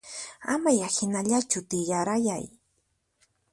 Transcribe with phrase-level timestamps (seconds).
[0.53, 2.45] Amaya hinallachu tiyarayay